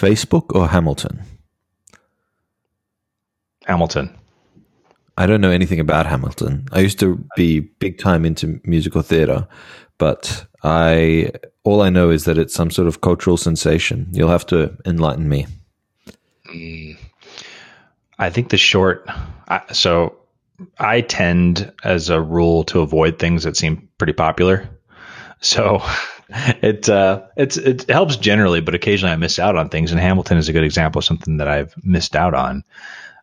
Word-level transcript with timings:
Facebook 0.00 0.54
or 0.54 0.68
Hamilton? 0.68 1.22
Hamilton. 3.66 4.16
I 5.16 5.26
don't 5.26 5.40
know 5.40 5.50
anything 5.50 5.80
about 5.80 6.06
Hamilton. 6.06 6.68
I 6.72 6.80
used 6.80 7.00
to 7.00 7.22
be 7.36 7.60
big 7.60 7.98
time 7.98 8.24
into 8.24 8.60
musical 8.64 9.02
theater, 9.02 9.48
but 9.98 10.46
I 10.62 11.32
all 11.64 11.82
I 11.82 11.90
know 11.90 12.10
is 12.10 12.24
that 12.24 12.38
it's 12.38 12.54
some 12.54 12.70
sort 12.70 12.88
of 12.88 13.00
cultural 13.00 13.36
sensation. 13.36 14.08
You'll 14.12 14.30
have 14.30 14.46
to 14.46 14.76
enlighten 14.86 15.28
me. 15.28 15.46
Mm. 16.46 16.96
I 18.18 18.30
think 18.30 18.50
the 18.50 18.56
short. 18.56 19.08
So 19.72 20.16
I 20.78 21.00
tend, 21.02 21.72
as 21.84 22.10
a 22.10 22.20
rule, 22.20 22.64
to 22.64 22.80
avoid 22.80 23.18
things 23.18 23.44
that 23.44 23.56
seem 23.56 23.88
pretty 23.98 24.12
popular. 24.12 24.68
So 25.40 25.82
it 26.28 26.88
uh, 26.88 27.22
it's 27.36 27.56
it 27.56 27.88
helps 27.88 28.16
generally, 28.16 28.60
but 28.60 28.74
occasionally 28.74 29.12
I 29.12 29.16
miss 29.16 29.38
out 29.38 29.56
on 29.56 29.68
things. 29.68 29.90
And 29.90 30.00
Hamilton 30.00 30.38
is 30.38 30.48
a 30.48 30.52
good 30.52 30.64
example 30.64 30.98
of 30.98 31.04
something 31.04 31.38
that 31.38 31.48
I've 31.48 31.74
missed 31.82 32.14
out 32.14 32.34
on. 32.34 32.64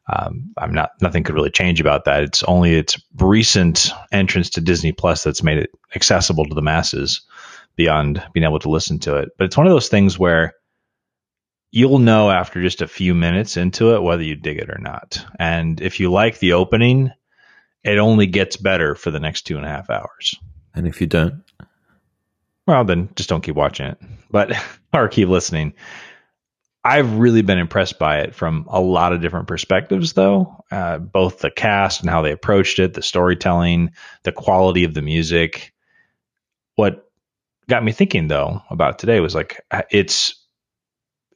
Um, 0.08 0.54
I'm 0.58 0.74
not 0.74 0.92
nothing 1.02 1.24
could 1.24 1.36
really 1.36 1.52
change 1.52 1.82
about 1.82 2.06
that. 2.06 2.24
It's 2.24 2.44
only 2.44 2.76
its 2.76 3.02
recent 3.20 3.92
entrance 4.12 4.52
to 4.52 4.62
Disney 4.62 4.92
Plus 4.92 5.24
that's 5.24 5.44
made 5.44 5.58
it 5.58 5.72
accessible 5.96 6.46
to 6.46 6.56
the 6.56 6.62
masses 6.62 7.22
beyond 7.76 8.24
being 8.34 8.44
able 8.44 8.60
to 8.60 8.70
listen 8.70 9.00
to 9.00 9.18
it. 9.18 9.30
But 9.38 9.46
it's 9.46 9.58
one 9.58 9.68
of 9.68 9.74
those 9.74 9.90
things 9.90 10.18
where 10.18 10.54
you'll 11.72 12.00
know 12.00 12.32
after 12.32 12.62
just 12.62 12.82
a 12.82 12.88
few 12.88 13.14
minutes 13.14 13.58
into 13.58 13.96
it 13.96 14.02
whether 14.02 14.24
you 14.24 14.36
dig 14.36 14.58
it 14.58 14.70
or 14.70 14.80
not. 14.80 15.24
And 15.38 15.82
if 15.82 16.00
you 16.00 16.12
like 16.12 16.40
the 16.40 16.54
opening, 16.54 17.12
it 17.84 17.98
only 17.98 18.28
gets 18.28 18.58
better 18.58 18.96
for 18.96 19.12
the 19.12 19.20
next 19.20 19.44
two 19.44 19.58
and 19.58 19.66
a 19.66 19.70
half 19.70 19.90
hours. 19.90 20.36
And 20.74 20.88
if 20.88 21.02
you 21.02 21.08
don't, 21.08 21.44
well, 22.68 22.84
then 22.84 23.10
just 23.16 23.30
don't 23.30 23.44
keep 23.44 23.56
watching 23.56 23.88
it, 23.88 23.98
but 24.30 24.54
or 24.94 25.08
keep 25.08 25.30
listening. 25.30 25.74
I've 26.84 27.18
really 27.18 27.42
been 27.42 27.58
impressed 27.58 27.98
by 27.98 28.20
it 28.20 28.36
from 28.36 28.68
a 28.70 28.80
lot 28.80 29.12
of 29.12 29.22
different 29.22 29.48
perspectives, 29.48 30.14
though. 30.14 30.64
Uh, 30.70 31.00
both 31.00 31.40
the 31.40 31.50
cast 31.50 32.02
and 32.02 32.10
how 32.10 32.22
they 32.22 32.32
approached 32.32 32.78
it, 32.78 32.94
the 32.94 33.02
storytelling, 33.02 33.94
the 34.24 34.32
quality 34.32 34.84
of 34.84 34.94
the 34.94 35.02
music. 35.02 35.74
What 36.76 37.10
got 37.68 37.84
me 37.84 37.92
thinking, 37.92 38.28
though, 38.28 38.62
about 38.70 39.00
today 39.00 39.20
was 39.20 39.34
like 39.34 39.66
it's 39.90 40.36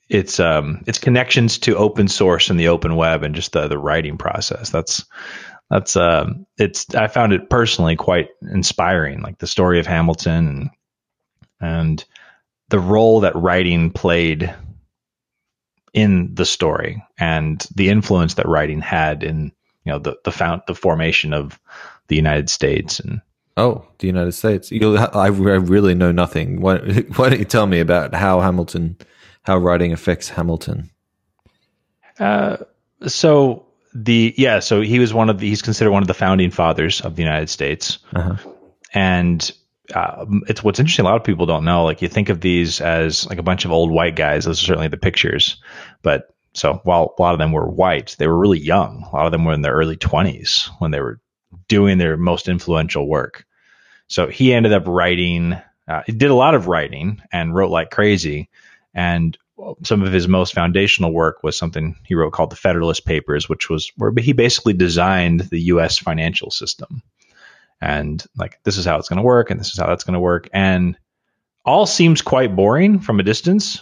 it's 0.07 0.39
um 0.39 0.83
it's 0.85 0.99
connections 0.99 1.59
to 1.59 1.77
open 1.77 2.07
source 2.07 2.49
and 2.49 2.59
the 2.59 2.67
open 2.67 2.95
web 2.95 3.23
and 3.23 3.33
just 3.33 3.53
the 3.53 3.67
the 3.67 3.77
writing 3.77 4.19
process. 4.19 4.69
That's 4.69 5.05
that's 5.69 5.95
um 5.95 6.45
it's 6.59 6.93
I 6.93 7.07
found 7.07 7.33
it 7.33 7.49
personally 7.49 7.95
quite 7.95 8.29
inspiring, 8.41 9.21
like 9.21 9.39
the 9.39 9.47
story 9.47 9.79
of 9.79 9.87
Hamilton 9.87 10.47
and 10.47 10.69
and 11.59 12.03
the 12.69 12.79
role 12.79 13.21
that 13.21 13.35
writing 13.35 13.91
played 13.91 14.53
in 15.93 16.35
the 16.35 16.45
story 16.45 17.03
and 17.17 17.65
the 17.75 17.89
influence 17.89 18.35
that 18.35 18.47
writing 18.47 18.81
had 18.81 19.23
in 19.23 19.51
you 19.83 19.91
know 19.91 19.99
the 19.99 20.17
the 20.23 20.31
found 20.31 20.61
the 20.67 20.75
formation 20.75 21.33
of 21.33 21.59
the 22.07 22.15
United 22.15 22.49
States 22.49 22.99
and 22.99 23.21
oh 23.57 23.87
the 23.99 24.07
United 24.07 24.33
States. 24.33 24.71
You 24.71 24.97
I, 24.97 25.05
I 25.05 25.27
really 25.27 25.95
know 25.95 26.11
nothing. 26.11 26.61
Why, 26.61 26.77
why 27.15 27.29
don't 27.29 27.39
you 27.39 27.45
tell 27.45 27.65
me 27.65 27.79
about 27.79 28.13
how 28.13 28.39
Hamilton 28.39 28.97
how 29.43 29.57
writing 29.57 29.93
affects 29.93 30.29
Hamilton? 30.29 30.89
Uh 32.19 32.57
so 33.07 33.65
the 33.95 34.33
yeah 34.37 34.59
so 34.59 34.81
he 34.81 34.99
was 34.99 35.13
one 35.13 35.29
of 35.29 35.39
the 35.39 35.49
he's 35.49 35.63
considered 35.63 35.91
one 35.91 36.03
of 36.03 36.07
the 36.07 36.13
founding 36.13 36.51
fathers 36.51 37.01
of 37.01 37.15
the 37.15 37.23
United 37.23 37.49
States. 37.49 37.99
Uh-huh. 38.15 38.35
and 38.93 39.51
uh, 39.93 40.25
it's 40.47 40.63
what's 40.63 40.79
interesting. 40.79 41.05
A 41.05 41.09
lot 41.09 41.17
of 41.17 41.23
people 41.23 41.45
don't 41.45 41.65
know. 41.65 41.83
Like 41.83 42.01
you 42.01 42.07
think 42.07 42.29
of 42.29 42.41
these 42.41 42.81
as 42.81 43.25
like 43.27 43.37
a 43.37 43.43
bunch 43.43 43.65
of 43.65 43.71
old 43.71 43.91
white 43.91 44.15
guys. 44.15 44.45
Those 44.45 44.61
are 44.61 44.65
certainly 44.65 44.87
the 44.87 44.97
pictures. 44.97 45.61
But 46.01 46.33
so 46.53 46.81
while 46.83 47.15
a 47.17 47.21
lot 47.21 47.33
of 47.33 47.39
them 47.39 47.51
were 47.51 47.67
white, 47.67 48.15
they 48.19 48.27
were 48.27 48.37
really 48.37 48.59
young. 48.59 49.03
A 49.11 49.15
lot 49.15 49.25
of 49.25 49.31
them 49.31 49.45
were 49.45 49.53
in 49.53 49.61
their 49.61 49.73
early 49.73 49.95
twenties 49.95 50.69
when 50.79 50.91
they 50.91 51.01
were 51.01 51.19
doing 51.67 51.97
their 51.97 52.17
most 52.17 52.47
influential 52.47 53.07
work. 53.07 53.45
So 54.07 54.27
he 54.27 54.53
ended 54.53 54.73
up 54.73 54.87
writing. 54.87 55.57
Uh, 55.87 56.03
he 56.05 56.11
did 56.11 56.31
a 56.31 56.35
lot 56.35 56.55
of 56.55 56.67
writing 56.67 57.21
and 57.31 57.53
wrote 57.53 57.71
like 57.71 57.91
crazy. 57.91 58.49
And 58.93 59.37
some 59.83 60.01
of 60.01 60.13
his 60.13 60.27
most 60.27 60.53
foundational 60.53 61.11
work 61.11 61.43
was 61.43 61.57
something 61.57 61.95
he 62.05 62.15
wrote 62.15 62.31
called 62.31 62.51
the 62.51 62.55
Federalist 62.55 63.05
Papers, 63.05 63.49
which 63.49 63.69
was 63.69 63.91
where 63.97 64.11
he 64.17 64.33
basically 64.33 64.73
designed 64.73 65.41
the 65.41 65.61
U.S. 65.61 65.97
financial 65.97 66.49
system 66.49 67.03
and 67.81 68.25
like 68.37 68.59
this 68.63 68.77
is 68.77 68.85
how 68.85 68.97
it's 68.97 69.09
going 69.09 69.17
to 69.17 69.23
work 69.23 69.49
and 69.49 69.59
this 69.59 69.69
is 69.69 69.77
how 69.77 69.87
that's 69.87 70.03
going 70.03 70.13
to 70.13 70.19
work 70.19 70.49
and 70.53 70.97
all 71.65 71.85
seems 71.85 72.21
quite 72.21 72.55
boring 72.55 72.99
from 72.99 73.19
a 73.19 73.23
distance 73.23 73.81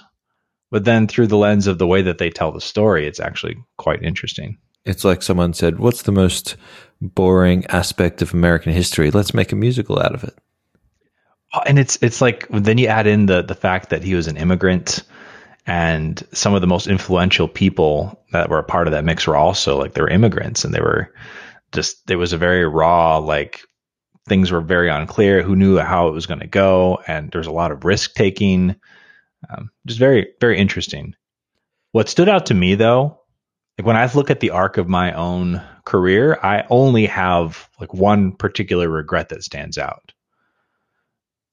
but 0.69 0.83
then 0.83 1.07
through 1.07 1.27
the 1.27 1.37
lens 1.37 1.67
of 1.67 1.77
the 1.77 1.87
way 1.87 2.01
that 2.01 2.17
they 2.17 2.29
tell 2.29 2.51
the 2.51 2.61
story 2.61 3.07
it's 3.07 3.19
actually 3.19 3.57
quite 3.77 4.03
interesting. 4.03 4.57
It's 4.85 5.03
like 5.03 5.21
someone 5.21 5.53
said 5.53 5.79
what's 5.79 6.03
the 6.03 6.11
most 6.11 6.55
boring 7.01 7.65
aspect 7.67 8.21
of 8.21 8.33
american 8.33 8.73
history? 8.73 9.11
Let's 9.11 9.33
make 9.33 9.51
a 9.51 9.55
musical 9.55 9.99
out 9.99 10.13
of 10.13 10.23
it. 10.23 10.37
Oh, 11.53 11.61
and 11.65 11.79
it's 11.79 11.97
it's 12.01 12.21
like 12.21 12.47
then 12.49 12.77
you 12.77 12.87
add 12.87 13.07
in 13.07 13.25
the 13.25 13.41
the 13.41 13.55
fact 13.55 13.89
that 13.89 14.03
he 14.03 14.15
was 14.15 14.27
an 14.27 14.37
immigrant 14.37 15.03
and 15.65 16.21
some 16.31 16.53
of 16.53 16.61
the 16.61 16.67
most 16.67 16.87
influential 16.87 17.47
people 17.47 18.23
that 18.31 18.49
were 18.49 18.59
a 18.59 18.63
part 18.63 18.87
of 18.87 18.93
that 18.93 19.03
mix 19.03 19.27
were 19.27 19.35
also 19.35 19.77
like 19.77 19.93
they 19.93 20.01
were 20.01 20.09
immigrants 20.09 20.63
and 20.63 20.73
they 20.73 20.79
were 20.81 21.13
just 21.73 22.09
it 22.09 22.15
was 22.15 22.33
a 22.33 22.37
very 22.37 22.65
raw 22.65 23.17
like 23.17 23.61
things 24.27 24.51
were 24.51 24.61
very 24.61 24.89
unclear. 24.89 25.41
Who 25.41 25.55
knew 25.55 25.77
how 25.77 26.07
it 26.07 26.13
was 26.13 26.25
going 26.25 26.41
to 26.41 26.47
go? 26.47 26.99
And 27.07 27.31
there's 27.31 27.47
a 27.47 27.51
lot 27.51 27.71
of 27.71 27.85
risk 27.85 28.13
taking. 28.13 28.75
Um, 29.49 29.71
just 29.85 29.99
very, 29.99 30.27
very 30.41 30.57
interesting. 30.57 31.15
What 31.91 32.09
stood 32.09 32.29
out 32.29 32.47
to 32.47 32.53
me 32.53 32.75
though, 32.75 33.21
like 33.77 33.85
when 33.85 33.95
I 33.95 34.11
look 34.13 34.29
at 34.29 34.39
the 34.39 34.51
arc 34.51 34.77
of 34.77 34.87
my 34.87 35.13
own 35.13 35.61
career, 35.85 36.37
I 36.41 36.65
only 36.69 37.05
have 37.05 37.69
like 37.79 37.93
one 37.93 38.33
particular 38.33 38.89
regret 38.89 39.29
that 39.29 39.43
stands 39.43 39.77
out. 39.77 40.13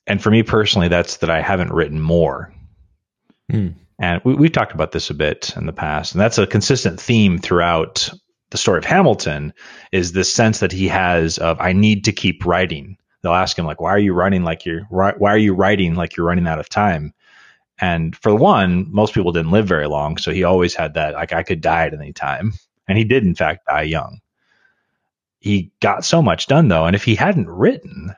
And 0.06 0.22
for 0.22 0.30
me 0.30 0.42
personally, 0.42 0.88
that's 0.88 1.18
that 1.18 1.30
I 1.30 1.40
haven't 1.40 1.72
written 1.72 2.00
more. 2.00 2.52
Mm. 3.50 3.74
And 3.98 4.20
we, 4.24 4.34
we 4.34 4.48
talked 4.48 4.72
about 4.72 4.92
this 4.92 5.10
a 5.10 5.14
bit 5.14 5.54
in 5.56 5.66
the 5.66 5.72
past, 5.72 6.12
and 6.12 6.20
that's 6.20 6.38
a 6.38 6.46
consistent 6.46 7.00
theme 7.00 7.38
throughout 7.38 8.10
the 8.54 8.58
story 8.58 8.78
of 8.78 8.84
Hamilton 8.84 9.52
is 9.90 10.12
this 10.12 10.32
sense 10.32 10.60
that 10.60 10.70
he 10.70 10.86
has 10.86 11.38
of 11.38 11.60
I 11.60 11.72
need 11.72 12.04
to 12.04 12.12
keep 12.12 12.46
writing. 12.46 12.96
They'll 13.20 13.32
ask 13.32 13.58
him 13.58 13.66
like, 13.66 13.80
"Why 13.80 13.90
are 13.90 13.98
you 13.98 14.14
writing 14.14 14.44
like 14.44 14.64
you're 14.64 14.82
why 14.90 15.32
are 15.32 15.36
you 15.36 15.54
writing 15.54 15.96
like 15.96 16.16
you're 16.16 16.26
running 16.26 16.46
out 16.46 16.60
of 16.60 16.68
time?" 16.68 17.12
And 17.80 18.14
for 18.14 18.32
one, 18.32 18.86
most 18.92 19.12
people 19.12 19.32
didn't 19.32 19.50
live 19.50 19.66
very 19.66 19.88
long, 19.88 20.18
so 20.18 20.30
he 20.30 20.44
always 20.44 20.72
had 20.72 20.94
that 20.94 21.14
like 21.14 21.32
I 21.32 21.42
could 21.42 21.62
die 21.62 21.86
at 21.86 21.94
any 21.94 22.12
time, 22.12 22.52
and 22.86 22.96
he 22.96 23.02
did 23.02 23.24
in 23.24 23.34
fact 23.34 23.66
die 23.66 23.82
young. 23.82 24.20
He 25.40 25.72
got 25.80 26.04
so 26.04 26.22
much 26.22 26.46
done 26.46 26.68
though, 26.68 26.86
and 26.86 26.94
if 26.94 27.02
he 27.02 27.16
hadn't 27.16 27.50
written, 27.50 28.14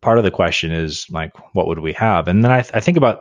part 0.00 0.16
of 0.16 0.24
the 0.24 0.30
question 0.30 0.72
is 0.72 1.10
like, 1.10 1.54
what 1.54 1.66
would 1.66 1.80
we 1.80 1.92
have? 1.92 2.26
And 2.26 2.42
then 2.42 2.52
I, 2.52 2.60
I 2.72 2.80
think 2.80 2.96
about 2.96 3.20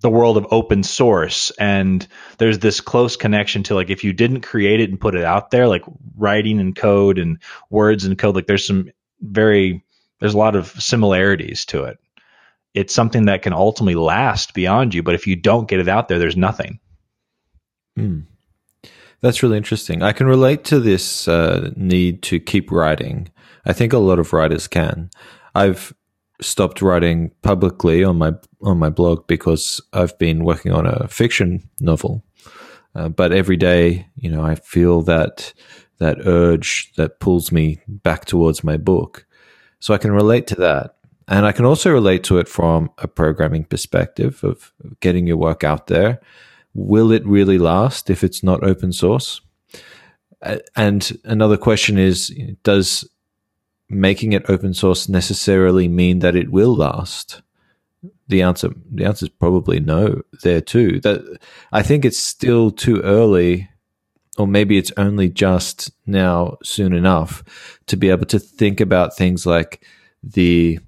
the 0.00 0.10
world 0.10 0.36
of 0.36 0.46
open 0.50 0.82
source 0.82 1.50
and 1.58 2.06
there's 2.38 2.58
this 2.58 2.80
close 2.80 3.16
connection 3.16 3.62
to 3.62 3.74
like 3.74 3.90
if 3.90 4.04
you 4.04 4.12
didn't 4.12 4.42
create 4.42 4.80
it 4.80 4.90
and 4.90 5.00
put 5.00 5.14
it 5.14 5.24
out 5.24 5.50
there 5.50 5.66
like 5.66 5.82
writing 6.16 6.60
and 6.60 6.76
code 6.76 7.18
and 7.18 7.38
words 7.70 8.04
and 8.04 8.18
code 8.18 8.34
like 8.34 8.46
there's 8.46 8.66
some 8.66 8.90
very 9.20 9.82
there's 10.20 10.34
a 10.34 10.38
lot 10.38 10.56
of 10.56 10.68
similarities 10.68 11.66
to 11.66 11.84
it. 11.84 11.98
It's 12.72 12.94
something 12.94 13.26
that 13.26 13.42
can 13.42 13.52
ultimately 13.52 13.94
last 13.94 14.52
beyond 14.52 14.94
you 14.94 15.02
but 15.02 15.14
if 15.14 15.26
you 15.26 15.36
don't 15.36 15.68
get 15.68 15.80
it 15.80 15.88
out 15.88 16.08
there 16.08 16.18
there's 16.18 16.36
nothing. 16.36 16.78
Mm. 17.98 18.26
that's 19.22 19.42
really 19.42 19.56
interesting. 19.56 20.02
I 20.02 20.12
can 20.12 20.26
relate 20.26 20.64
to 20.64 20.78
this 20.78 21.26
uh, 21.26 21.70
need 21.74 22.22
to 22.24 22.38
keep 22.38 22.70
writing. 22.70 23.30
I 23.64 23.72
think 23.72 23.94
a 23.94 23.98
lot 23.98 24.18
of 24.18 24.34
writers 24.34 24.68
can. 24.68 25.08
I've 25.54 25.94
stopped 26.40 26.82
writing 26.82 27.30
publicly 27.42 28.04
on 28.04 28.18
my 28.18 28.32
on 28.62 28.78
my 28.78 28.90
blog 28.90 29.26
because 29.26 29.80
I've 29.92 30.18
been 30.18 30.44
working 30.44 30.72
on 30.72 30.86
a 30.86 31.08
fiction 31.08 31.68
novel. 31.80 32.24
Uh, 32.94 33.08
but 33.08 33.32
every 33.32 33.56
day, 33.56 34.06
you 34.16 34.30
know, 34.30 34.42
I 34.42 34.54
feel 34.54 35.02
that 35.02 35.52
that 35.98 36.18
urge 36.26 36.92
that 36.96 37.20
pulls 37.20 37.52
me 37.52 37.80
back 37.88 38.24
towards 38.24 38.64
my 38.64 38.76
book. 38.76 39.26
So 39.80 39.94
I 39.94 39.98
can 39.98 40.12
relate 40.12 40.46
to 40.48 40.54
that. 40.56 40.96
And 41.28 41.44
I 41.44 41.52
can 41.52 41.64
also 41.64 41.90
relate 41.90 42.22
to 42.24 42.38
it 42.38 42.48
from 42.48 42.90
a 42.98 43.08
programming 43.08 43.64
perspective 43.64 44.44
of 44.44 44.72
getting 45.00 45.26
your 45.26 45.36
work 45.36 45.64
out 45.64 45.88
there. 45.88 46.20
Will 46.74 47.10
it 47.10 47.26
really 47.26 47.58
last 47.58 48.10
if 48.10 48.22
it's 48.22 48.42
not 48.42 48.62
open 48.62 48.92
source? 48.92 49.40
And 50.76 51.18
another 51.24 51.56
question 51.56 51.98
is 51.98 52.28
Does 52.62 53.08
making 53.88 54.32
it 54.32 54.48
open 54.48 54.74
source 54.74 55.08
necessarily 55.08 55.88
mean 55.88 56.20
that 56.20 56.36
it 56.36 56.50
will 56.50 56.74
last? 56.74 57.42
The 58.28 58.42
answer, 58.42 58.70
the 58.92 59.04
answer 59.04 59.26
is 59.26 59.30
probably 59.30 59.80
no. 59.80 60.22
There 60.42 60.60
too. 60.60 61.00
That 61.00 61.38
I 61.72 61.82
think 61.82 62.04
it's 62.04 62.18
still 62.18 62.70
too 62.70 63.00
early, 63.02 63.68
or 64.36 64.46
maybe 64.46 64.78
it's 64.78 64.92
only 64.96 65.28
just 65.28 65.90
now 66.06 66.58
soon 66.62 66.92
enough 66.92 67.44
to 67.86 67.96
be 67.96 68.10
able 68.10 68.26
to 68.26 68.38
think 68.38 68.80
about 68.80 69.16
things 69.16 69.46
like 69.46 69.84
the 70.22 70.80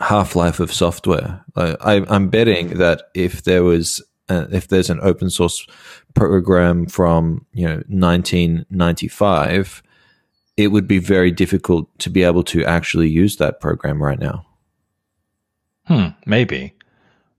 half 0.00 0.36
life 0.36 0.60
of 0.60 0.72
software. 0.72 1.44
I, 1.56 2.04
I'm 2.08 2.28
betting 2.28 2.78
that 2.78 3.04
if 3.14 3.42
there 3.42 3.64
was 3.64 4.02
uh, 4.28 4.46
if 4.52 4.68
there's 4.68 4.90
an 4.90 5.00
open 5.02 5.30
source 5.30 5.66
program 6.14 6.86
from 6.86 7.46
you 7.52 7.66
know 7.66 7.82
1995, 7.88 9.82
it 10.58 10.72
would 10.72 10.88
be 10.88 10.98
very 10.98 11.30
difficult 11.30 11.88
to 12.00 12.10
be 12.10 12.24
able 12.24 12.42
to 12.42 12.64
actually 12.64 13.08
use 13.08 13.36
that 13.36 13.60
program 13.60 14.02
right 14.02 14.18
now. 14.18 14.44
Hmm, 15.86 16.08
maybe. 16.26 16.74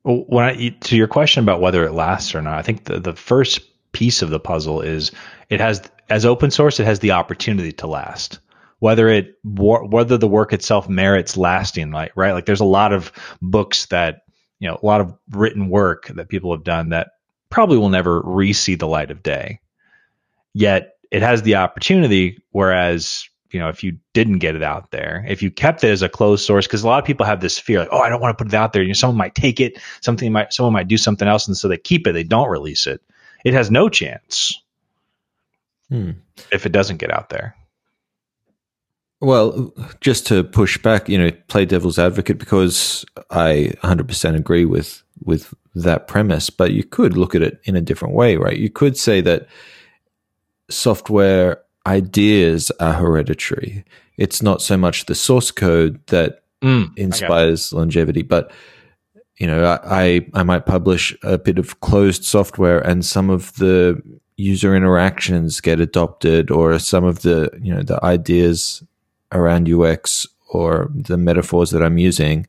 When 0.04 0.46
I, 0.46 0.70
to 0.70 0.96
your 0.96 1.10
question 1.10 1.44
about 1.44 1.60
whether 1.60 1.84
it 1.84 1.92
lasts 1.92 2.34
or 2.34 2.42
not, 2.42 2.58
I 2.58 2.62
think 2.62 2.86
the, 2.86 3.00
the 3.00 3.14
first 3.14 3.60
piece 3.92 4.22
of 4.22 4.30
the 4.30 4.40
puzzle 4.40 4.82
is 4.82 5.12
it 5.50 5.60
has 5.60 5.82
as 6.10 6.26
open 6.26 6.50
source, 6.50 6.80
it 6.80 6.86
has 6.86 7.00
the 7.00 7.12
opportunity 7.12 7.74
to 7.74 7.88
last. 7.88 8.40
Whether 8.80 9.10
it 9.10 9.36
whether 9.44 10.18
the 10.18 10.28
work 10.28 10.54
itself 10.54 10.88
merits 10.88 11.36
lasting, 11.36 11.92
like 11.92 12.14
right, 12.16 12.32
like 12.32 12.46
there's 12.46 12.62
a 12.62 12.66
lot 12.66 12.94
of 12.94 13.12
books 13.42 13.88
that 13.88 14.22
you 14.60 14.70
know 14.70 14.80
a 14.82 14.86
lot 14.86 15.02
of 15.02 15.14
written 15.32 15.70
work 15.70 16.08
that 16.08 16.30
people 16.30 16.54
have 16.54 16.64
done 16.64 16.90
that 16.90 17.10
probably 17.50 17.78
will 17.78 17.90
never 17.90 18.22
re-see 18.22 18.76
the 18.76 18.88
light 18.88 19.12
of 19.12 19.22
day. 19.22 19.60
Yet 20.54 20.94
it 21.12 21.22
has 21.22 21.42
the 21.42 21.56
opportunity, 21.56 22.42
whereas 22.52 23.30
you 23.52 23.60
know, 23.60 23.70
if 23.70 23.84
you 23.84 23.98
didn't 24.14 24.40
get 24.40 24.56
it 24.56 24.64
out 24.64 24.92
there, 24.92 25.26
if 25.28 25.42
you 25.42 25.50
kept 25.50 25.84
it 25.84 25.90
as 25.90 26.02
a 26.02 26.10
closed 26.10 26.46
source, 26.46 26.68
because 26.68 26.84
a 26.84 26.88
lot 26.88 27.00
of 27.00 27.06
people 27.06 27.26
have 27.26 27.42
this 27.42 27.58
fear, 27.58 27.80
like, 27.80 27.90
oh, 27.92 28.00
I 28.00 28.10
don't 28.10 28.22
want 28.22 28.38
to 28.38 28.44
put 28.44 28.54
it 28.54 28.56
out 28.56 28.74
there. 28.74 28.84
You 28.84 28.90
know, 28.90 28.94
someone 28.94 29.18
might 29.18 29.36
take 29.36 29.60
it, 29.60 29.80
something 30.02 30.32
might, 30.32 30.54
someone 30.54 30.74
might 30.74 30.88
do 30.88 30.98
something 30.98 31.28
else, 31.28 31.48
and 31.48 31.58
so 31.58 31.68
they 31.68 31.78
keep 31.78 32.06
it. 32.06 32.14
They 32.14 32.24
don't 32.24 32.50
release 32.50 32.86
it. 32.86 33.02
It 33.44 33.54
has 33.54 33.72
no 33.72 33.90
chance 33.90 34.62
hmm. 35.90 36.12
if 36.52 36.66
it 36.66 36.72
doesn't 36.72 36.98
get 36.98 37.12
out 37.12 37.30
there. 37.30 37.56
Well, 39.22 39.74
just 40.00 40.28
to 40.28 40.44
push 40.44 40.78
back, 40.78 41.10
you 41.10 41.18
know, 41.18 41.32
play 41.48 41.66
devil's 41.66 42.00
advocate 42.00 42.38
because 42.38 43.04
I 43.30 43.74
100% 43.84 44.36
agree 44.36 44.66
with 44.66 45.04
with 45.22 45.54
that 45.76 46.08
premise, 46.08 46.50
but 46.50 46.72
you 46.72 46.84
could 46.86 47.18
look 47.18 47.36
at 47.36 47.42
it 47.42 47.60
in 47.66 47.76
a 47.76 47.82
different 47.82 48.16
way, 48.16 48.38
right? 48.38 48.58
You 48.58 48.70
could 48.70 48.96
say 48.96 49.20
that 49.22 49.48
software 50.70 51.62
ideas 51.86 52.72
are 52.80 52.94
hereditary. 52.94 53.84
It's 54.18 54.42
not 54.42 54.62
so 54.62 54.78
much 54.78 55.06
the 55.06 55.16
source 55.16 55.52
code 55.52 56.00
that 56.08 56.44
mm, 56.62 56.96
inspires 56.98 57.74
longevity, 57.74 58.22
but 58.22 58.52
you 59.38 59.48
know, 59.48 59.80
I 59.84 60.28
I 60.34 60.44
might 60.44 60.66
publish 60.66 61.16
a 61.24 61.38
bit 61.38 61.58
of 61.58 61.80
closed 61.80 62.26
software, 62.26 62.80
and 62.80 63.06
some 63.06 63.30
of 63.30 63.54
the 63.56 64.02
user 64.36 64.76
interactions 64.76 65.62
get 65.62 65.80
adopted, 65.80 66.52
or 66.52 66.78
some 66.78 67.06
of 67.06 67.22
the 67.22 67.50
you 67.62 67.74
know 67.74 67.82
the 67.82 68.04
ideas 68.04 68.84
around 69.32 69.72
UX 69.72 70.28
or 70.50 70.90
the 70.94 71.18
metaphors 71.18 71.72
that 71.72 71.82
I'm 71.82 71.98
using. 71.98 72.48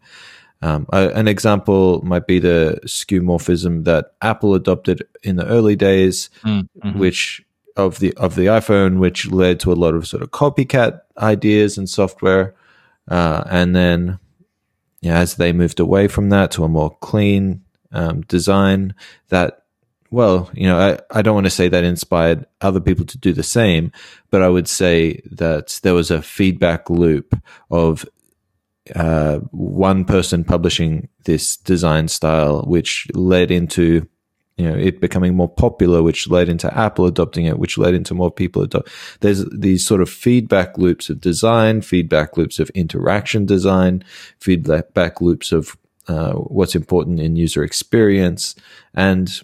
Um, 0.63 0.87
an 0.93 1.27
example 1.27 2.03
might 2.03 2.27
be 2.27 2.39
the 2.39 2.81
skeuomorphism 2.85 3.85
that 3.85 4.13
Apple 4.21 4.55
adopted 4.55 5.07
in 5.23 5.37
the 5.37 5.47
early 5.47 5.77
days, 5.77 6.29
mm, 6.43 6.69
mm-hmm. 6.85 6.99
which 6.99 7.43
of 7.77 7.99
the 7.99 8.13
of 8.15 8.35
the 8.35 8.47
iPhone, 8.47 8.99
which 8.99 9.31
led 9.31 9.61
to 9.61 9.73
a 9.73 9.75
lot 9.75 9.95
of 9.95 10.07
sort 10.07 10.23
of 10.23 10.31
copycat 10.31 11.01
ideas 11.19 11.79
and 11.79 11.89
software. 11.89 12.55
Uh, 13.09 13.43
and 13.51 13.75
then, 13.75 14.19
yeah, 15.01 15.19
as 15.19 15.37
they 15.37 15.53
moved 15.53 15.81
away 15.81 16.09
from 16.09 16.29
that 16.31 16.51
to 16.53 16.65
a 16.65 16.69
more 16.69 16.97
clean 17.01 17.63
um, 17.93 18.21
design, 18.23 18.95
that 19.29 19.65
well, 20.11 20.51
you 20.55 20.67
know, 20.67 20.79
I, 20.79 21.19
I 21.19 21.23
don't 21.23 21.35
want 21.35 21.47
to 21.47 21.51
say 21.51 21.69
that 21.69 21.85
inspired 21.85 22.47
other 22.61 22.81
people 22.81 23.07
to 23.07 23.19
do 23.19 23.33
the 23.33 23.45
same, 23.45 23.93
but 24.31 24.43
I 24.43 24.49
would 24.49 24.69
say 24.69 25.23
that 25.31 25.79
there 25.83 25.95
was 25.95 26.11
a 26.11 26.23
feedback 26.23 26.91
loop 26.91 27.41
of 27.71 28.05
uh, 28.95 29.39
one 29.53 30.05
person 30.05 30.43
publishing 30.43 31.09
this 31.25 31.57
design 31.57 32.09
style, 32.09 32.63
which 32.63 33.07
led 33.15 33.51
into 33.51 34.09
you 34.61 34.69
know 34.69 34.77
it 34.77 35.01
becoming 35.01 35.35
more 35.35 35.49
popular 35.49 36.03
which 36.03 36.29
led 36.29 36.49
into 36.49 36.73
apple 36.77 37.07
adopting 37.07 37.47
it 37.47 37.59
which 37.59 37.79
led 37.79 37.95
into 37.95 38.15
more 38.15 38.31
people 38.31 38.63
adopt 38.63 38.89
there's 39.21 39.45
these 39.47 39.85
sort 39.85 40.01
of 40.01 40.11
feedback 40.11 40.77
loops 40.77 41.09
of 41.09 41.21
design 41.21 41.81
feedback 41.81 42.37
loops 42.37 42.59
of 42.59 42.69
interaction 42.71 43.47
design 43.47 44.05
feedback 44.39 45.21
loops 45.21 45.53
of 45.53 45.77
uh, 46.09 46.33
what's 46.33 46.75
important 46.75 47.21
in 47.21 47.37
user 47.37 47.63
experience 47.63 48.55
and 48.95 49.43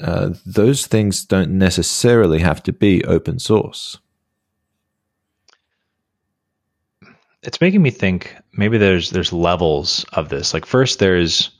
uh, 0.00 0.30
those 0.44 0.86
things 0.86 1.24
don't 1.24 1.50
necessarily 1.50 2.38
have 2.40 2.62
to 2.62 2.72
be 2.72 3.04
open 3.04 3.38
source. 3.38 3.98
It's 7.42 7.60
making 7.60 7.82
me 7.82 7.90
think 7.90 8.34
maybe 8.52 8.76
there's 8.76 9.10
there's 9.10 9.32
levels 9.32 10.04
of 10.12 10.28
this. 10.28 10.52
Like 10.52 10.66
first 10.66 10.98
there's 10.98 11.50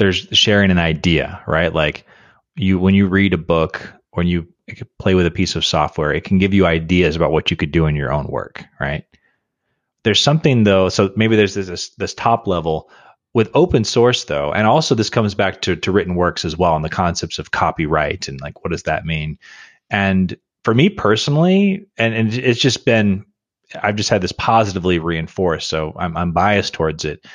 there's 0.00 0.26
sharing 0.32 0.70
an 0.70 0.78
idea, 0.78 1.42
right? 1.46 1.74
Like 1.74 2.06
you 2.56 2.78
when 2.78 2.94
you 2.94 3.06
read 3.06 3.34
a 3.34 3.38
book, 3.38 3.92
when 4.12 4.26
you 4.26 4.48
play 4.98 5.14
with 5.14 5.26
a 5.26 5.30
piece 5.30 5.56
of 5.56 5.64
software, 5.64 6.10
it 6.10 6.24
can 6.24 6.38
give 6.38 6.54
you 6.54 6.64
ideas 6.64 7.16
about 7.16 7.32
what 7.32 7.50
you 7.50 7.56
could 7.56 7.70
do 7.70 7.84
in 7.84 7.94
your 7.94 8.10
own 8.10 8.26
work, 8.26 8.64
right? 8.80 9.04
There's 10.02 10.22
something 10.22 10.64
though, 10.64 10.88
so 10.88 11.12
maybe 11.16 11.36
there's 11.36 11.54
this 11.54 11.90
this 11.90 12.14
top 12.14 12.46
level 12.46 12.90
with 13.34 13.50
open 13.52 13.84
source 13.84 14.24
though, 14.24 14.54
and 14.54 14.66
also 14.66 14.94
this 14.94 15.10
comes 15.10 15.34
back 15.34 15.60
to 15.62 15.76
to 15.76 15.92
written 15.92 16.14
works 16.14 16.46
as 16.46 16.56
well 16.56 16.74
and 16.74 16.84
the 16.84 16.88
concepts 16.88 17.38
of 17.38 17.50
copyright 17.50 18.26
and 18.26 18.40
like 18.40 18.64
what 18.64 18.70
does 18.70 18.84
that 18.84 19.04
mean? 19.04 19.38
And 19.90 20.34
for 20.64 20.72
me 20.74 20.88
personally, 20.88 21.88
and, 21.98 22.14
and 22.14 22.32
it's 22.32 22.60
just 22.60 22.86
been 22.86 23.26
I've 23.82 23.96
just 23.96 24.08
had 24.08 24.22
this 24.22 24.32
positively 24.32 24.98
reinforced, 24.98 25.68
so 25.68 25.92
I'm 25.94 26.16
I'm 26.16 26.32
biased 26.32 26.72
towards 26.72 27.04
it. 27.04 27.26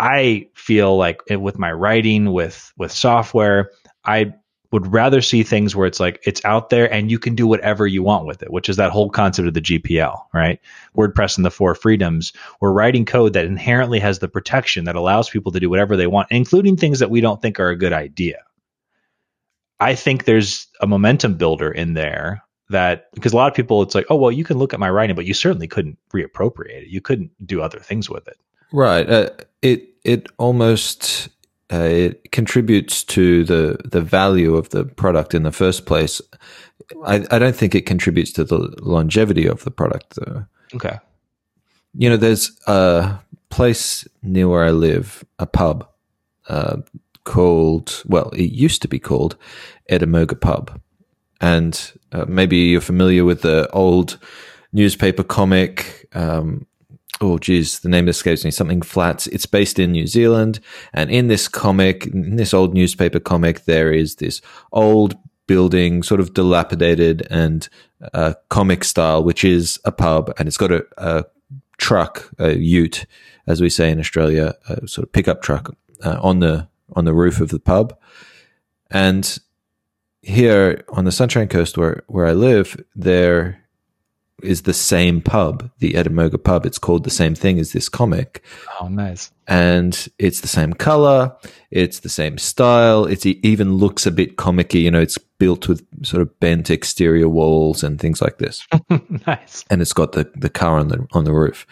I 0.00 0.48
feel 0.54 0.96
like 0.96 1.20
it, 1.26 1.42
with 1.42 1.58
my 1.58 1.70
writing, 1.70 2.32
with 2.32 2.72
with 2.78 2.90
software, 2.90 3.70
I 4.02 4.32
would 4.72 4.90
rather 4.90 5.20
see 5.20 5.42
things 5.42 5.76
where 5.76 5.86
it's 5.86 6.00
like 6.00 6.22
it's 6.24 6.42
out 6.44 6.70
there 6.70 6.90
and 6.90 7.10
you 7.10 7.18
can 7.18 7.34
do 7.34 7.46
whatever 7.46 7.86
you 7.86 8.02
want 8.02 8.24
with 8.24 8.42
it, 8.42 8.50
which 8.50 8.70
is 8.70 8.76
that 8.76 8.92
whole 8.92 9.10
concept 9.10 9.48
of 9.48 9.52
the 9.52 9.60
GPL, 9.60 10.22
right? 10.32 10.58
WordPress 10.96 11.36
and 11.36 11.44
the 11.44 11.50
four 11.50 11.74
freedoms. 11.74 12.32
We're 12.60 12.72
writing 12.72 13.04
code 13.04 13.34
that 13.34 13.44
inherently 13.44 13.98
has 13.98 14.20
the 14.20 14.28
protection 14.28 14.84
that 14.84 14.96
allows 14.96 15.28
people 15.28 15.52
to 15.52 15.60
do 15.60 15.68
whatever 15.68 15.96
they 15.96 16.06
want, 16.06 16.28
including 16.30 16.78
things 16.78 17.00
that 17.00 17.10
we 17.10 17.20
don't 17.20 17.42
think 17.42 17.60
are 17.60 17.68
a 17.68 17.76
good 17.76 17.92
idea. 17.92 18.38
I 19.80 19.96
think 19.96 20.24
there's 20.24 20.66
a 20.80 20.86
momentum 20.86 21.34
builder 21.34 21.70
in 21.70 21.92
there 21.92 22.42
that 22.70 23.12
because 23.12 23.34
a 23.34 23.36
lot 23.36 23.48
of 23.48 23.56
people 23.56 23.82
it's 23.82 23.94
like, 23.94 24.06
oh 24.08 24.16
well, 24.16 24.32
you 24.32 24.44
can 24.44 24.56
look 24.56 24.72
at 24.72 24.80
my 24.80 24.88
writing, 24.88 25.16
but 25.16 25.26
you 25.26 25.34
certainly 25.34 25.68
couldn't 25.68 25.98
reappropriate 26.14 26.84
it. 26.84 26.88
You 26.88 27.02
couldn't 27.02 27.32
do 27.44 27.60
other 27.60 27.80
things 27.80 28.08
with 28.08 28.26
it. 28.28 28.38
Right. 28.72 29.08
Uh, 29.08 29.30
it 29.62 29.89
it 30.04 30.28
almost 30.38 31.28
uh, 31.72 31.76
it 31.76 32.32
contributes 32.32 33.04
to 33.04 33.44
the 33.44 33.78
the 33.84 34.00
value 34.00 34.56
of 34.56 34.70
the 34.70 34.84
product 34.84 35.34
in 35.34 35.42
the 35.42 35.52
first 35.52 35.86
place. 35.86 36.20
I, 37.06 37.24
I 37.30 37.38
don't 37.38 37.54
think 37.54 37.74
it 37.74 37.86
contributes 37.86 38.32
to 38.32 38.44
the 38.44 38.58
longevity 38.82 39.46
of 39.46 39.64
the 39.64 39.70
product 39.70 40.16
though. 40.16 40.44
Okay. 40.74 40.98
You 41.94 42.08
know, 42.08 42.16
there's 42.16 42.52
a 42.66 43.18
place 43.48 44.06
near 44.22 44.48
where 44.48 44.64
I 44.64 44.70
live, 44.70 45.24
a 45.38 45.46
pub 45.46 45.88
uh, 46.48 46.78
called 47.24 48.02
well, 48.06 48.30
it 48.30 48.50
used 48.50 48.82
to 48.82 48.88
be 48.88 48.98
called 48.98 49.36
Ettamogah 49.90 50.40
Pub, 50.40 50.80
and 51.40 51.92
uh, 52.12 52.24
maybe 52.26 52.56
you're 52.56 52.80
familiar 52.80 53.24
with 53.24 53.42
the 53.42 53.70
old 53.70 54.18
newspaper 54.72 55.22
comic 55.22 56.08
um, 56.14 56.66
oh 57.20 57.38
geez, 57.38 57.80
the 57.80 57.88
name 57.88 58.08
escapes 58.08 58.44
me, 58.44 58.50
something 58.50 58.82
flats. 58.82 59.26
It's 59.28 59.46
based 59.46 59.78
in 59.78 59.92
New 59.92 60.06
Zealand. 60.06 60.60
And 60.92 61.10
in 61.10 61.28
this 61.28 61.48
comic, 61.48 62.06
in 62.06 62.36
this 62.36 62.54
old 62.54 62.74
newspaper 62.74 63.20
comic, 63.20 63.64
there 63.64 63.92
is 63.92 64.16
this 64.16 64.40
old 64.72 65.16
building, 65.46 66.02
sort 66.02 66.20
of 66.20 66.32
dilapidated 66.32 67.26
and 67.30 67.68
uh, 68.14 68.34
comic 68.48 68.84
style, 68.84 69.22
which 69.22 69.44
is 69.44 69.78
a 69.84 69.92
pub. 69.92 70.32
And 70.38 70.48
it's 70.48 70.56
got 70.56 70.72
a, 70.72 70.86
a 70.96 71.24
truck, 71.76 72.30
a 72.38 72.56
ute, 72.56 73.06
as 73.46 73.60
we 73.60 73.68
say 73.68 73.90
in 73.90 74.00
Australia, 74.00 74.54
a 74.68 74.86
sort 74.86 75.06
of 75.06 75.12
pickup 75.12 75.42
truck 75.42 75.74
uh, 76.04 76.18
on 76.22 76.40
the 76.40 76.68
on 76.94 77.04
the 77.04 77.14
roof 77.14 77.40
of 77.40 77.50
the 77.50 77.60
pub. 77.60 77.96
And 78.90 79.38
here 80.22 80.84
on 80.88 81.04
the 81.04 81.12
Sunshine 81.12 81.48
Coast, 81.48 81.76
where 81.76 82.02
where 82.06 82.26
I 82.26 82.32
live, 82.32 82.82
there 82.94 83.59
is 84.42 84.62
the 84.62 84.74
same 84.74 85.20
pub, 85.20 85.70
the 85.78 85.92
Ettamogah 85.94 86.42
pub. 86.42 86.66
It's 86.66 86.78
called 86.78 87.04
the 87.04 87.10
same 87.10 87.34
thing 87.34 87.58
as 87.58 87.72
this 87.72 87.88
comic. 87.88 88.42
Oh, 88.80 88.88
nice. 88.88 89.30
And 89.46 90.08
it's 90.18 90.40
the 90.40 90.48
same 90.48 90.72
color. 90.72 91.34
It's 91.70 92.00
the 92.00 92.08
same 92.08 92.38
style. 92.38 93.04
It 93.04 93.26
even 93.26 93.74
looks 93.74 94.06
a 94.06 94.10
bit 94.10 94.36
comicky. 94.36 94.82
You 94.82 94.90
know, 94.90 95.00
it's 95.00 95.18
built 95.18 95.68
with 95.68 95.86
sort 96.04 96.22
of 96.22 96.38
bent 96.40 96.70
exterior 96.70 97.28
walls 97.28 97.82
and 97.82 98.00
things 98.00 98.20
like 98.20 98.38
this. 98.38 98.66
nice. 99.26 99.64
And 99.70 99.82
it's 99.82 99.92
got 99.92 100.12
the, 100.12 100.30
the 100.34 100.50
car 100.50 100.78
on 100.78 100.88
the, 100.88 101.06
on 101.12 101.24
the 101.24 101.32
roof. 101.32 101.66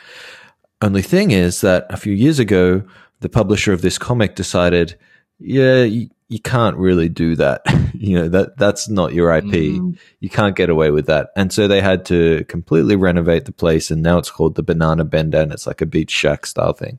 Only 0.81 1.03
thing 1.03 1.31
is 1.31 1.61
that 1.63 1.87
a 1.91 1.97
few 1.97 2.13
years 2.13 2.39
ago, 2.39 2.83
the 3.21 3.29
publisher 3.29 3.73
of 3.73 3.83
this 3.83 3.99
comic 3.99 4.37
decided, 4.37 4.97
yeah, 5.39 5.89
you, 6.29 6.41
can't 6.41 6.77
really 6.77 7.09
do 7.09 7.37
that. 7.37 7.63
you 7.95 8.19
know, 8.19 8.29
that 8.29 8.57
that's 8.57 8.89
not 8.89 9.15
your 9.15 9.33
IP. 9.33 9.45
Mm. 9.45 9.99
You 10.21 10.31
can't 10.31 10.57
get 10.57 10.71
away 10.71 10.91
with 10.91 11.07
that. 11.07 11.31
And 11.37 11.53
so 11.53 11.69
they 11.69 11.81
had 11.81 12.05
to 12.07 12.45
completely 12.45 12.97
renovate 12.97 13.45
the 13.45 13.53
place 13.53 13.91
and 13.91 14.03
now 14.03 14.19
it's 14.19 14.31
called 14.31 14.55
the 14.55 14.63
Banana 14.63 15.05
Bender 15.05 15.41
and 15.41 15.53
it's 15.53 15.67
like 15.67 15.81
a 15.81 15.87
beach 15.87 16.11
shack 16.11 16.47
style 16.47 16.73
thing. 16.73 16.99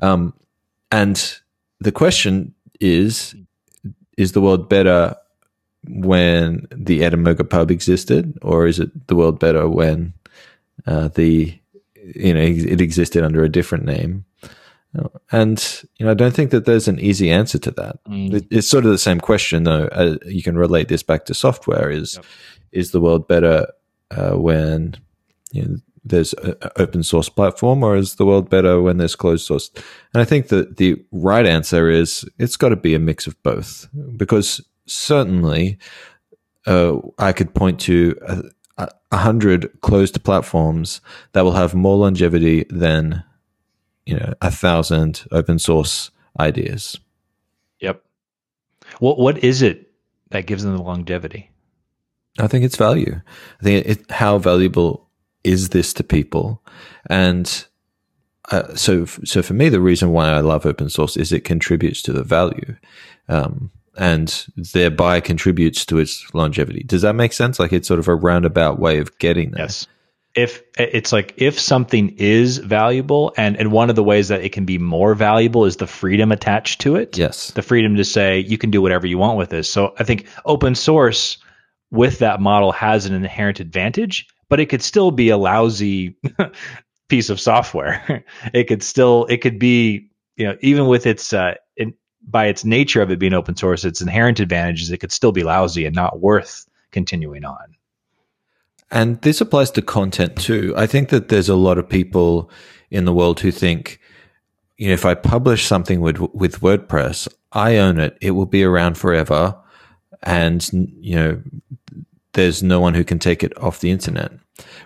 Um, 0.00 0.34
and 0.90 1.40
the 1.80 1.92
question 1.92 2.54
is 2.80 3.34
is 4.16 4.32
the 4.32 4.40
world 4.40 4.68
better 4.68 5.16
when 5.88 6.66
the 6.70 7.00
Ettamogah 7.00 7.48
pub 7.48 7.70
existed, 7.70 8.38
or 8.42 8.66
is 8.66 8.80
it 8.80 9.06
the 9.06 9.16
world 9.16 9.38
better 9.38 9.68
when 9.68 10.14
uh, 10.86 11.08
the 11.08 11.58
you 12.14 12.34
know 12.34 12.40
it 12.40 12.80
existed 12.80 13.24
under 13.24 13.44
a 13.44 13.48
different 13.48 13.84
name? 13.84 14.24
And 15.32 15.82
you 15.98 16.06
know, 16.06 16.12
I 16.12 16.14
don't 16.14 16.34
think 16.34 16.50
that 16.50 16.66
there's 16.66 16.88
an 16.88 17.00
easy 17.00 17.30
answer 17.30 17.58
to 17.58 17.70
that. 17.72 18.04
Mm. 18.04 18.46
It's 18.50 18.68
sort 18.68 18.84
of 18.84 18.90
the 18.90 18.98
same 18.98 19.20
question, 19.20 19.64
though. 19.64 19.86
Uh, 19.86 20.16
you 20.26 20.42
can 20.42 20.56
relate 20.56 20.88
this 20.88 21.02
back 21.02 21.24
to 21.26 21.34
software: 21.34 21.90
is 21.90 22.14
yep. 22.14 22.24
is 22.72 22.90
the 22.90 23.00
world 23.00 23.26
better 23.26 23.66
uh, 24.10 24.32
when 24.32 24.96
you 25.52 25.62
know, 25.62 25.76
there's 26.04 26.32
an 26.34 26.54
open 26.76 27.02
source 27.02 27.28
platform, 27.28 27.82
or 27.82 27.96
is 27.96 28.16
the 28.16 28.26
world 28.26 28.50
better 28.50 28.80
when 28.82 28.98
there's 28.98 29.16
closed 29.16 29.46
source? 29.46 29.70
And 30.12 30.20
I 30.20 30.24
think 30.24 30.48
that 30.48 30.76
the 30.76 31.02
right 31.10 31.46
answer 31.46 31.88
is 31.88 32.24
it's 32.38 32.56
got 32.56 32.68
to 32.68 32.76
be 32.76 32.94
a 32.94 32.98
mix 32.98 33.26
of 33.26 33.42
both, 33.42 33.88
because 34.16 34.60
certainly 34.86 35.78
uh, 36.66 36.98
I 37.18 37.32
could 37.32 37.54
point 37.54 37.80
to 37.80 38.16
a, 38.78 38.88
a 39.10 39.16
hundred 39.16 39.80
closed 39.80 40.22
platforms 40.24 41.00
that 41.32 41.42
will 41.42 41.52
have 41.52 41.74
more 41.74 41.96
longevity 41.96 42.64
than 42.68 43.24
you 44.06 44.16
know 44.16 44.34
a 44.40 44.50
thousand 44.50 45.24
open 45.32 45.58
source 45.58 46.10
ideas. 46.38 46.98
Yep. 47.80 48.02
What 48.98 49.18
what 49.18 49.42
is 49.42 49.62
it 49.62 49.90
that 50.30 50.46
gives 50.46 50.62
them 50.62 50.76
the 50.76 50.82
longevity? 50.82 51.50
I 52.38 52.48
think 52.48 52.64
it's 52.64 52.76
value. 52.76 53.20
I 53.60 53.62
think 53.62 53.86
it, 53.86 54.10
how 54.10 54.38
valuable 54.38 55.08
is 55.44 55.70
this 55.70 55.92
to 55.94 56.04
people, 56.04 56.62
and 57.08 57.66
uh, 58.50 58.74
so 58.74 59.04
so 59.04 59.42
for 59.42 59.54
me, 59.54 59.68
the 59.68 59.80
reason 59.80 60.10
why 60.10 60.30
I 60.30 60.40
love 60.40 60.66
open 60.66 60.90
source 60.90 61.16
is 61.16 61.32
it 61.32 61.44
contributes 61.44 62.02
to 62.02 62.12
the 62.12 62.24
value, 62.24 62.76
um, 63.28 63.70
and 63.96 64.46
thereby 64.56 65.20
contributes 65.20 65.86
to 65.86 65.98
its 65.98 66.26
longevity. 66.34 66.82
Does 66.82 67.02
that 67.02 67.14
make 67.14 67.32
sense? 67.32 67.58
Like 67.58 67.72
it's 67.72 67.88
sort 67.88 68.00
of 68.00 68.08
a 68.08 68.14
roundabout 68.14 68.78
way 68.78 68.98
of 68.98 69.16
getting 69.18 69.52
there. 69.52 69.64
Yes 69.64 69.86
if 70.34 70.62
it's 70.76 71.12
like 71.12 71.34
if 71.36 71.58
something 71.60 72.16
is 72.18 72.58
valuable 72.58 73.32
and 73.36 73.56
and 73.56 73.70
one 73.70 73.88
of 73.88 73.96
the 73.96 74.02
ways 74.02 74.28
that 74.28 74.42
it 74.42 74.52
can 74.52 74.64
be 74.64 74.78
more 74.78 75.14
valuable 75.14 75.64
is 75.64 75.76
the 75.76 75.86
freedom 75.86 76.32
attached 76.32 76.80
to 76.82 76.96
it. 76.96 77.16
Yes. 77.16 77.52
The 77.52 77.62
freedom 77.62 77.96
to 77.96 78.04
say 78.04 78.40
you 78.40 78.58
can 78.58 78.70
do 78.70 78.82
whatever 78.82 79.06
you 79.06 79.18
want 79.18 79.38
with 79.38 79.50
this. 79.50 79.70
So 79.70 79.94
i 79.98 80.04
think 80.04 80.26
open 80.44 80.74
source 80.74 81.38
with 81.90 82.18
that 82.18 82.40
model 82.40 82.72
has 82.72 83.06
an 83.06 83.14
inherent 83.14 83.60
advantage 83.60 84.26
but 84.48 84.60
it 84.60 84.66
could 84.66 84.82
still 84.82 85.10
be 85.10 85.30
a 85.30 85.36
lousy 85.36 86.16
piece 87.08 87.30
of 87.30 87.40
software. 87.40 88.24
It 88.52 88.64
could 88.64 88.82
still 88.82 89.26
it 89.26 89.40
could 89.40 89.58
be 89.58 90.10
you 90.36 90.46
know 90.46 90.56
even 90.60 90.86
with 90.86 91.06
its 91.06 91.32
uh 91.32 91.54
in, 91.76 91.94
by 92.26 92.46
its 92.46 92.64
nature 92.64 93.02
of 93.02 93.10
it 93.10 93.18
being 93.20 93.34
open 93.34 93.54
source 93.56 93.84
its 93.84 94.00
inherent 94.00 94.40
advantages 94.40 94.90
it 94.90 94.98
could 94.98 95.12
still 95.12 95.32
be 95.32 95.44
lousy 95.44 95.86
and 95.86 95.94
not 95.94 96.20
worth 96.20 96.66
continuing 96.90 97.44
on 97.44 97.76
and 98.94 99.20
this 99.22 99.40
applies 99.40 99.72
to 99.72 99.82
content 99.82 100.36
too. 100.36 100.72
I 100.76 100.86
think 100.86 101.08
that 101.08 101.28
there's 101.28 101.48
a 101.48 101.56
lot 101.56 101.78
of 101.78 101.88
people 101.88 102.48
in 102.90 103.04
the 103.04 103.12
world 103.12 103.40
who 103.40 103.50
think, 103.50 104.00
you 104.76 104.86
know, 104.86 104.94
if 104.94 105.04
I 105.04 105.14
publish 105.14 105.66
something 105.66 106.00
with 106.00 106.20
with 106.32 106.60
WordPress, 106.60 107.28
I 107.52 107.76
own 107.76 107.98
it. 107.98 108.16
It 108.20 108.30
will 108.30 108.46
be 108.46 108.62
around 108.62 108.96
forever, 108.96 109.56
and 110.22 110.66
you 110.72 111.16
know, 111.16 111.42
there's 112.34 112.62
no 112.62 112.78
one 112.78 112.94
who 112.94 113.02
can 113.02 113.18
take 113.18 113.42
it 113.42 113.56
off 113.58 113.80
the 113.80 113.90
internet. 113.90 114.30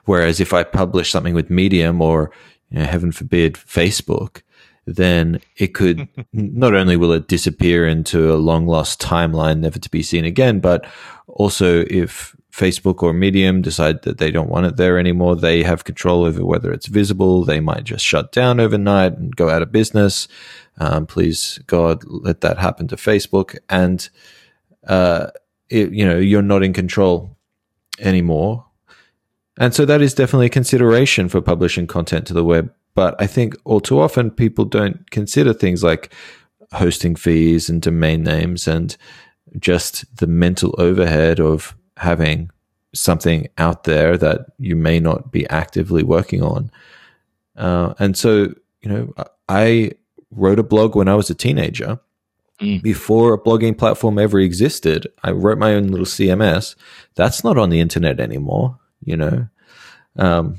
Whereas 0.07 0.41
if 0.41 0.55
I 0.55 0.63
publish 0.65 1.11
something 1.11 1.35
with 1.35 1.51
Medium 1.51 2.01
or, 2.01 2.31
you 2.71 2.79
know, 2.79 2.87
heaven 2.87 3.13
forbid, 3.13 3.55
Facebook, 3.55 4.41
then 4.87 5.41
it 5.57 5.75
could 5.75 6.09
not 6.33 6.75
only 6.75 6.97
will 6.97 7.13
it 7.13 7.29
disappear 7.29 7.87
into 7.87 8.33
a 8.33 8.37
long 8.37 8.67
lost 8.67 9.03
timeline, 9.03 9.59
never 9.59 9.79
to 9.79 9.91
be 9.91 10.03
seen 10.03 10.25
again, 10.25 10.61
but 10.61 10.87
also 11.27 11.85
if 11.91 12.35
Facebook 12.59 13.03
or 13.05 13.13
Medium 13.13 13.63
decide 13.63 14.03
that 14.03 14.19
they 14.19 14.33
don't 14.33 14.51
want 14.51 14.67
it 14.67 14.77
there 14.77 14.99
anymore, 14.99 15.37
they 15.37 15.63
have 15.63 15.85
control 15.85 16.25
over 16.25 16.45
whether 16.45 16.73
it's 16.73 16.87
visible. 16.87 17.45
They 17.45 17.61
might 17.61 17.85
just 17.85 18.05
shut 18.05 18.33
down 18.33 18.59
overnight 18.59 19.17
and 19.17 19.35
go 19.35 19.49
out 19.49 19.63
of 19.63 19.71
business. 19.71 20.27
Um, 20.79 21.07
please, 21.07 21.61
God, 21.67 22.03
let 22.05 22.41
that 22.41 22.59
happen 22.59 22.89
to 22.89 22.97
Facebook. 22.97 23.57
And, 23.69 24.09
uh, 24.87 25.29
it, 25.71 25.93
you 25.93 26.05
know, 26.05 26.19
you're 26.19 26.43
not 26.43 26.65
in 26.65 26.73
control 26.73 27.37
anymore. 28.01 28.67
And 29.57 29.73
so 29.73 29.85
that 29.85 30.03
is 30.03 30.15
definitely 30.15 30.47
a 30.47 30.51
consideration 30.51 31.29
for 31.29 31.41
publishing 31.41 31.87
content 31.87 32.27
to 32.27 32.35
the 32.35 32.45
web. 32.45 32.73
But 32.95 33.15
I 33.21 33.29
think 33.29 33.55
all 33.65 33.81
too 33.81 34.01
often 34.01 34.31
people 34.31 34.65
don't 34.65 35.09
consider 35.11 35.53
things 35.53 35.85
like 35.85 36.13
hosting 36.73 37.15
fees 37.15 37.69
and 37.71 37.81
domain 37.81 38.25
names 38.25 38.67
and 38.67 38.97
just 39.59 40.05
the 40.17 40.27
mental 40.27 40.75
overhead 40.79 41.39
of 41.41 41.77
having 41.99 42.51
something 42.95 43.49
out 43.59 43.85
there 43.85 44.17
that 44.17 44.47
you 44.59 44.75
may 44.75 44.99
not 44.99 45.31
be 45.31 45.49
actively 45.49 46.03
working 46.03 46.43
on. 46.43 46.71
Uh, 47.57 47.95
and 47.99 48.17
so, 48.17 48.55
you 48.81 48.89
know, 48.89 49.13
I 49.49 49.93
wrote 50.31 50.59
a 50.59 50.63
blog 50.65 50.97
when 50.97 51.09
I 51.09 51.15
was 51.15 51.31
a 51.31 51.35
teenager. 51.35 52.01
Mm. 52.61 52.83
Before 52.83 53.35
a 53.35 53.39
blogging 53.39 53.79
platform 53.79 54.19
ever 54.19 54.41
existed, 54.41 55.07
I 55.23 55.31
wrote 55.31 55.59
my 55.59 55.75
own 55.75 55.89
little 55.89 56.07
CMS. 56.07 56.75
That's 57.15 57.45
not 57.45 57.57
on 57.57 57.71
the 57.71 57.81
internet 57.81 58.19
anymore, 58.19 58.79
you 59.05 59.17
know. 59.17 59.49
Um, 60.17 60.59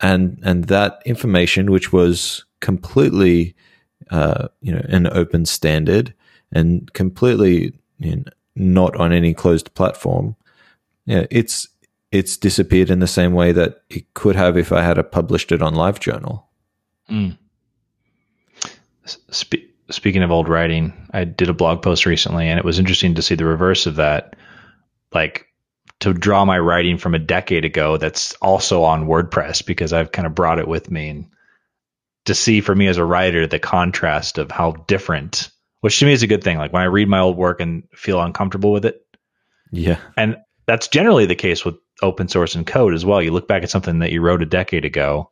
and 0.00 0.38
and 0.42 0.64
that 0.64 1.02
information, 1.04 1.70
which 1.70 1.92
was 1.92 2.44
completely, 2.60 3.54
uh, 4.10 4.48
you 4.62 4.72
know, 4.72 4.84
an 4.88 5.06
open 5.08 5.44
standard 5.44 6.14
and 6.50 6.90
completely 6.94 7.74
you 7.98 8.16
know, 8.16 8.22
not 8.56 8.96
on 8.96 9.12
any 9.12 9.34
closed 9.34 9.74
platform, 9.74 10.36
yeah, 11.06 11.26
it's 11.30 11.68
it's 12.10 12.36
disappeared 12.36 12.90
in 12.90 13.00
the 13.00 13.06
same 13.06 13.32
way 13.32 13.52
that 13.52 13.82
it 13.90 14.14
could 14.14 14.36
have 14.36 14.56
if 14.56 14.72
I 14.72 14.82
had 14.82 15.10
published 15.10 15.50
it 15.50 15.62
on 15.62 15.74
LiveJournal. 15.74 16.44
Mm. 17.10 17.36
Spe- 19.04 19.54
speaking 19.90 20.22
of 20.22 20.30
old 20.30 20.48
writing, 20.48 21.08
I 21.12 21.24
did 21.24 21.48
a 21.48 21.54
blog 21.54 21.82
post 21.82 22.06
recently, 22.06 22.48
and 22.48 22.58
it 22.58 22.64
was 22.64 22.78
interesting 22.78 23.16
to 23.16 23.22
see 23.22 23.34
the 23.34 23.44
reverse 23.44 23.86
of 23.86 23.96
that. 23.96 24.36
Like 25.12 25.48
to 26.00 26.12
draw 26.12 26.44
my 26.44 26.58
writing 26.58 26.98
from 26.98 27.14
a 27.14 27.18
decade 27.18 27.64
ago 27.64 27.96
that's 27.96 28.34
also 28.34 28.82
on 28.82 29.06
WordPress 29.06 29.64
because 29.64 29.92
I've 29.92 30.12
kind 30.12 30.26
of 30.26 30.34
brought 30.34 30.58
it 30.58 30.68
with 30.68 30.90
me 30.90 31.08
and 31.08 31.26
to 32.26 32.34
see 32.34 32.60
for 32.60 32.74
me 32.74 32.88
as 32.88 32.96
a 32.96 33.04
writer 33.04 33.46
the 33.46 33.58
contrast 33.58 34.38
of 34.38 34.50
how 34.50 34.72
different, 34.72 35.50
which 35.80 35.98
to 35.98 36.06
me 36.06 36.12
is 36.12 36.22
a 36.22 36.26
good 36.26 36.42
thing. 36.42 36.58
Like 36.58 36.72
when 36.72 36.82
I 36.82 36.86
read 36.86 37.08
my 37.08 37.20
old 37.20 37.36
work 37.36 37.60
and 37.60 37.84
feel 37.94 38.20
uncomfortable 38.20 38.72
with 38.72 38.84
it. 38.84 39.04
Yeah. 39.70 39.98
And 40.16 40.36
that's 40.66 40.88
generally 40.88 41.26
the 41.26 41.34
case 41.34 41.64
with 41.64 41.74
open 42.02 42.28
source 42.28 42.54
and 42.54 42.66
code 42.66 42.94
as 42.94 43.04
well. 43.04 43.22
You 43.22 43.32
look 43.32 43.48
back 43.48 43.62
at 43.62 43.70
something 43.70 43.98
that 43.98 44.12
you 44.12 44.20
wrote 44.20 44.42
a 44.42 44.46
decade 44.46 44.84
ago, 44.84 45.30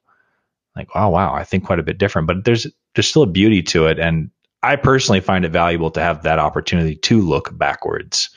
like, 0.77 0.89
oh 0.95 1.09
wow, 1.09 1.35
I 1.35 1.45
think 1.45 1.65
quite 1.65 1.79
a 1.79 1.85
bit 1.85 1.99
different. 1.99 2.29
But 2.29 2.45
there's 2.45 2.67
there's 2.95 3.09
still 3.09 3.23
a 3.23 3.27
beauty 3.27 3.62
to 3.62 3.87
it, 3.87 3.99
and 3.99 4.31
I 4.62 4.77
personally 4.77 5.21
find 5.21 5.45
it 5.45 5.53
valuable 5.53 5.91
to 5.93 6.01
have 6.01 6.23
that 6.23 6.39
opportunity 6.39 6.97
to 6.97 7.21
look 7.21 7.57
backwards 7.57 8.31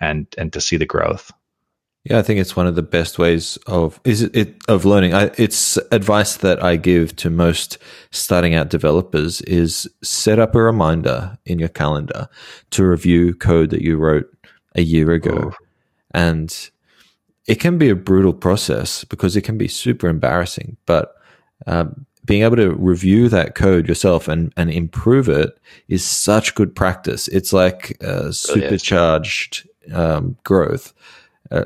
and 0.00 0.26
and 0.36 0.52
to 0.52 0.60
see 0.60 0.76
the 0.76 0.86
growth. 0.86 1.32
Yeah, 2.04 2.18
I 2.18 2.22
think 2.22 2.40
it's 2.40 2.56
one 2.56 2.66
of 2.66 2.74
the 2.74 2.82
best 2.82 3.18
ways 3.18 3.58
of 3.66 4.00
is 4.04 4.22
it, 4.22 4.34
it 4.34 4.56
of 4.68 4.84
learning. 4.84 5.14
I, 5.14 5.30
it's 5.36 5.76
advice 5.92 6.36
that 6.38 6.62
I 6.62 6.76
give 6.76 7.14
to 7.16 7.30
most 7.30 7.78
starting 8.12 8.54
out 8.54 8.70
developers 8.70 9.40
is 9.42 9.88
set 10.02 10.38
up 10.38 10.54
a 10.54 10.62
reminder 10.62 11.36
in 11.44 11.58
your 11.58 11.68
calendar 11.68 12.28
to 12.70 12.86
review 12.86 13.34
code 13.34 13.70
that 13.70 13.82
you 13.82 13.98
wrote 13.98 14.26
a 14.74 14.82
year 14.82 15.10
ago. 15.10 15.52
Oh 15.52 15.67
and 16.18 16.70
it 17.46 17.60
can 17.60 17.78
be 17.78 17.88
a 17.88 17.94
brutal 17.94 18.34
process 18.34 19.04
because 19.04 19.36
it 19.36 19.42
can 19.42 19.56
be 19.56 19.68
super 19.68 20.08
embarrassing. 20.08 20.76
But 20.84 21.14
um, 21.68 22.06
being 22.24 22.42
able 22.42 22.56
to 22.56 22.74
review 22.74 23.28
that 23.28 23.54
code 23.54 23.86
yourself 23.86 24.26
and, 24.26 24.52
and 24.56 24.68
improve 24.68 25.28
it 25.28 25.58
is 25.86 26.04
such 26.04 26.56
good 26.56 26.74
practice. 26.74 27.28
It's 27.28 27.52
like 27.52 27.96
uh, 28.02 28.32
supercharged 28.32 29.68
um, 29.92 30.36
growth. 30.42 30.92
Uh, 31.52 31.64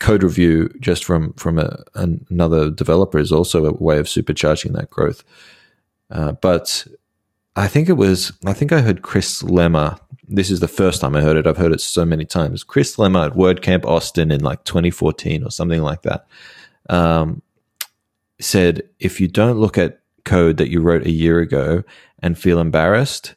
code 0.00 0.24
review 0.24 0.68
just 0.80 1.04
from 1.04 1.32
from 1.34 1.58
a, 1.58 1.82
another 1.94 2.70
developer 2.70 3.18
is 3.18 3.32
also 3.32 3.66
a 3.66 3.72
way 3.72 3.98
of 3.98 4.06
supercharging 4.06 4.72
that 4.72 4.90
growth. 4.90 5.22
Uh, 6.10 6.32
but 6.32 6.86
I 7.54 7.68
think 7.68 7.88
it 7.88 7.94
was 7.94 8.32
I 8.44 8.52
think 8.52 8.72
I 8.72 8.80
heard 8.80 9.02
Chris 9.02 9.42
Lema 9.42 9.98
this 10.28 10.50
is 10.50 10.60
the 10.60 10.68
first 10.68 11.00
time 11.00 11.14
I 11.14 11.20
heard 11.20 11.36
it. 11.36 11.46
I've 11.46 11.56
heard 11.56 11.72
it 11.72 11.80
so 11.80 12.04
many 12.04 12.24
times. 12.24 12.64
Chris 12.64 12.96
Lema 12.96 13.26
at 13.26 13.32
WordCamp 13.32 13.84
Austin 13.84 14.30
in 14.30 14.42
like 14.42 14.64
2014 14.64 15.44
or 15.44 15.50
something 15.50 15.82
like 15.82 16.02
that 16.02 16.26
um, 16.88 17.42
said, 18.40 18.82
if 18.98 19.20
you 19.20 19.28
don't 19.28 19.58
look 19.58 19.78
at 19.78 20.00
code 20.24 20.56
that 20.56 20.70
you 20.70 20.80
wrote 20.80 21.06
a 21.06 21.10
year 21.10 21.40
ago 21.40 21.82
and 22.20 22.38
feel 22.38 22.58
embarrassed, 22.58 23.34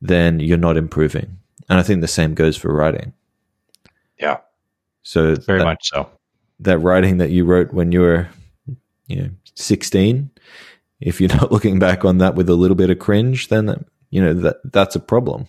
then 0.00 0.40
you're 0.40 0.56
not 0.56 0.76
improving. 0.76 1.38
And 1.68 1.78
I 1.78 1.82
think 1.82 2.00
the 2.00 2.08
same 2.08 2.34
goes 2.34 2.56
for 2.56 2.72
writing. 2.72 3.12
Yeah. 4.18 4.38
So 5.02 5.34
very 5.36 5.58
that, 5.58 5.64
much 5.64 5.88
so. 5.88 6.10
That 6.60 6.78
writing 6.78 7.18
that 7.18 7.30
you 7.30 7.44
wrote 7.44 7.72
when 7.72 7.92
you 7.92 8.00
were, 8.00 8.28
you 9.06 9.22
know, 9.22 9.30
16, 9.54 10.30
if 11.00 11.20
you're 11.20 11.34
not 11.34 11.52
looking 11.52 11.78
back 11.78 12.04
on 12.04 12.18
that 12.18 12.34
with 12.34 12.48
a 12.48 12.54
little 12.54 12.76
bit 12.76 12.90
of 12.90 12.98
cringe, 12.98 13.48
then 13.48 13.84
you 14.10 14.22
know 14.22 14.32
that 14.32 14.56
that's 14.72 14.96
a 14.96 15.00
problem. 15.00 15.48